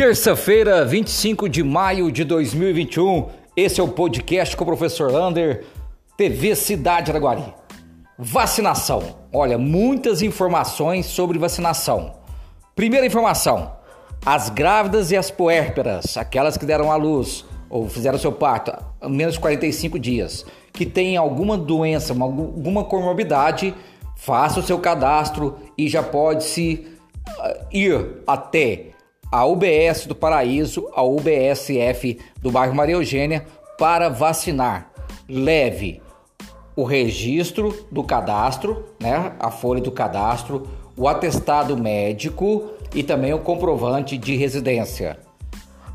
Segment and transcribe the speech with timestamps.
[0.00, 3.28] Terça-feira, 25 de maio de 2021.
[3.54, 5.66] Esse é o podcast com o professor Lander,
[6.16, 7.44] TV Cidade Araguari.
[8.18, 9.18] Vacinação.
[9.30, 12.14] Olha, muitas informações sobre vacinação.
[12.74, 13.72] Primeira informação:
[14.24, 18.72] as grávidas e as puérperas, aquelas que deram à luz ou fizeram seu parto
[19.02, 23.74] há menos de 45 dias, que têm alguma doença, alguma comorbidade,
[24.16, 26.86] faça o seu cadastro e já pode se
[27.38, 28.92] uh, ir até
[29.30, 33.46] a UBS do Paraíso, a UBSF do bairro Maria Eugênia,
[33.78, 34.90] para vacinar.
[35.28, 36.02] Leve
[36.74, 40.66] o registro do cadastro, né, a folha do cadastro,
[40.96, 45.18] o atestado médico e também o comprovante de residência.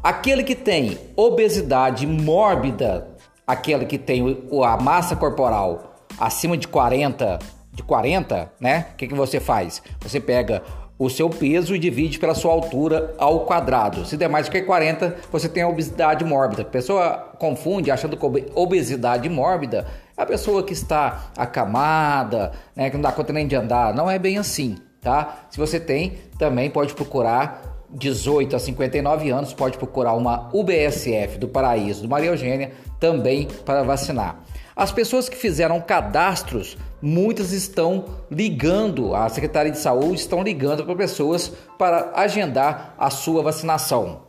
[0.02, 3.08] Aquele que tem obesidade mórbida,
[3.46, 7.40] aquele que tem a massa corporal acima de 40,
[7.74, 8.88] de 40, né?
[8.94, 9.82] O que, que você faz?
[10.02, 10.62] Você pega
[10.98, 14.06] o seu peso e divide pela sua altura ao quadrado.
[14.06, 16.62] Se der mais que 40, você tem a obesidade mórbida.
[16.62, 19.86] A pessoa confunde achando que obesidade mórbida
[20.18, 23.94] é a pessoa que está acamada, né, que não dá conta nem de andar.
[23.94, 25.46] Não é bem assim, tá?
[25.50, 31.48] Se você tem, também pode procurar 18 a 59 anos, pode procurar uma UBSF do
[31.48, 34.42] Paraíso, do Maria Eugênia, também para vacinar.
[34.76, 40.96] As pessoas que fizeram cadastros, muitas estão ligando, a Secretaria de Saúde estão ligando para
[40.96, 44.24] pessoas para agendar a sua vacinação.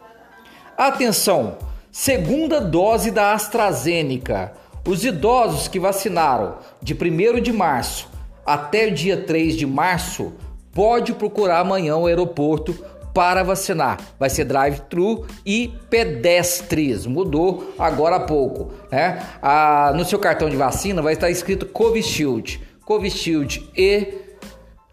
[0.78, 1.58] Atenção!
[1.90, 4.52] Segunda dose da AstraZeneca.
[4.86, 8.08] Os idosos que vacinaram de 1 de março
[8.44, 10.34] até o dia 3 de março
[10.72, 12.72] pode procurar amanhã o aeroporto
[13.16, 13.96] para vacinar.
[14.18, 17.06] Vai ser drive-thru e pedestres.
[17.06, 18.74] Mudou agora há pouco.
[18.92, 19.18] Né?
[19.40, 22.60] Ah, no seu cartão de vacina vai estar escrito Covishield.
[22.84, 24.18] Covishield e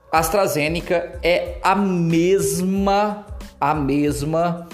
[0.09, 3.25] AstraZeneca é a mesma,
[3.59, 4.69] a mesma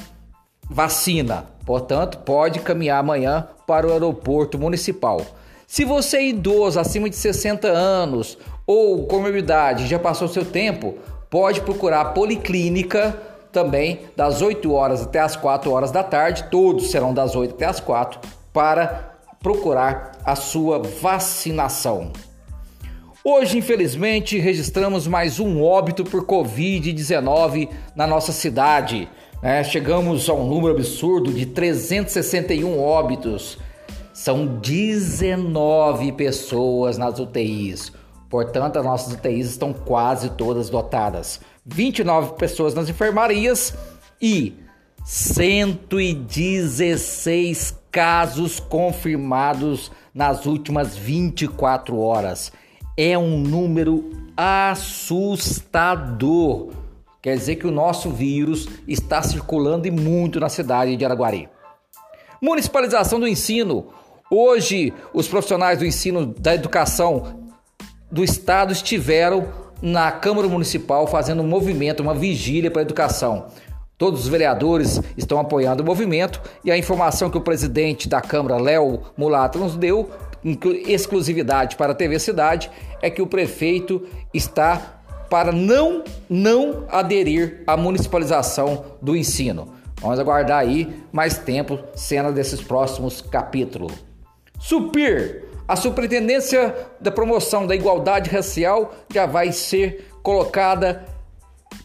[0.70, 1.48] vacina.
[1.66, 5.26] Portanto, pode caminhar amanhã para o aeroporto municipal.
[5.66, 8.38] Se você é idoso acima de 60 anos
[8.68, 11.00] ou comorbidade já passou seu tempo,
[11.32, 16.92] pode procurar a policlínica também das 8 horas até as 4 horas da tarde, todos
[16.92, 18.20] serão das 8 até as 4,
[18.54, 22.12] para procurar a sua vacinação.
[23.24, 29.10] Hoje, infelizmente, registramos mais um óbito por Covid-19 na nossa cidade.
[29.42, 33.58] É, chegamos a um número absurdo de 361 óbitos.
[34.14, 37.92] São 19 pessoas nas UTIs.
[38.30, 41.42] Portanto, as nossas UTIs estão quase todas dotadas.
[41.66, 43.74] 29 pessoas nas enfermarias
[44.22, 44.54] e
[45.04, 52.52] 116 casos confirmados nas últimas 24 horas.
[52.96, 56.70] É um número assustador.
[57.22, 61.50] Quer dizer que o nosso vírus está circulando e muito na cidade de Araguari.
[62.42, 63.88] Municipalização do ensino.
[64.32, 67.39] Hoje, os profissionais do ensino da educação
[68.12, 69.48] do estado estiveram
[69.82, 73.48] na Câmara Municipal fazendo um movimento, uma vigília para a educação.
[73.98, 78.58] Todos os vereadores estão apoiando o movimento e a informação que o presidente da Câmara,
[78.58, 80.10] Léo Mulato, nos deu,
[80.88, 82.72] exclusividade para a TV Cidade,
[83.02, 89.74] é que o prefeito está para não, não aderir à municipalização do ensino.
[90.02, 93.92] Vamos aguardar aí mais tempo, cena desses próximos capítulos.
[94.58, 101.06] Supir a Superintendência da Promoção da Igualdade Racial já vai ser colocada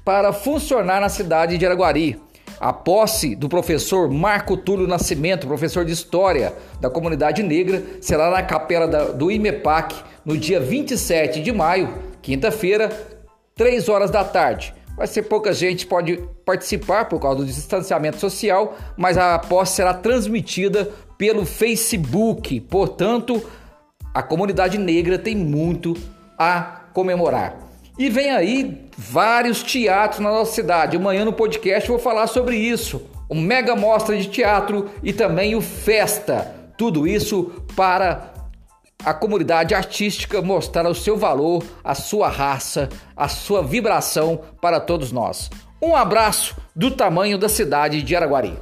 [0.03, 2.19] para funcionar na cidade de Araguari.
[2.59, 8.43] A posse do professor Marco Túlio Nascimento, professor de História da comunidade negra, será na
[8.43, 9.95] capela do IMEPAC
[10.25, 11.93] no dia 27 de maio,
[12.23, 12.91] quinta-feira,
[13.55, 14.75] 3 horas da tarde.
[14.97, 19.93] Vai ser pouca gente pode participar por causa do distanciamento social, mas a posse será
[19.93, 22.61] transmitida pelo Facebook.
[22.61, 23.43] Portanto,
[24.15, 25.95] a comunidade negra tem muito
[26.39, 27.57] a comemorar.
[27.99, 30.97] E vem aí vários teatros na nossa cidade.
[30.97, 33.03] Amanhã no podcast eu vou falar sobre isso.
[33.29, 36.55] O mega mostra de teatro e também o festa.
[36.79, 38.33] Tudo isso para
[39.05, 45.13] a comunidade artística mostrar o seu valor, a sua raça, a sua vibração para todos
[45.13, 45.51] nós.
[45.83, 48.57] Um abraço do tamanho da cidade de Araguari.